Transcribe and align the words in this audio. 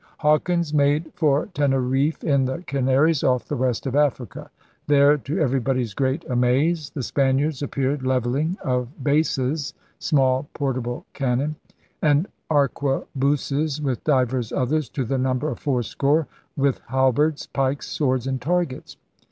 Hawkins 0.17 0.73
made 0.73 1.11
for 1.13 1.45
Teneriffe 1.53 2.23
in 2.23 2.45
the 2.45 2.63
Canaries, 2.63 3.23
off 3.23 3.47
the 3.47 3.55
west 3.55 3.85
of 3.85 3.95
Africa. 3.95 4.49
There, 4.87 5.15
to 5.15 5.37
everybody's 5.37 5.93
great 5.93 6.23
'amaze,' 6.27 6.89
the 6.89 7.03
Spaniards 7.03 7.61
'appeared 7.61 8.01
levelling 8.01 8.57
of 8.65 8.87
78 9.03 9.13
ELIZABETHAN 9.13 9.25
SEA 9.25 9.41
DOGS 9.51 9.59
bases 9.69 9.73
[small 9.99 10.49
portable 10.55 11.05
cannon] 11.13 11.55
and 12.01 12.27
arquebuses, 12.49 13.79
with 13.79 14.03
divers 14.03 14.51
others, 14.51 14.89
to 14.89 15.05
the 15.05 15.19
number 15.19 15.51
of 15.51 15.59
fourscore, 15.59 16.25
with 16.57 16.79
halberds, 16.87 17.45
pikes, 17.45 17.87
swords, 17.87 18.25
and 18.25 18.41
targets.' 18.41 18.97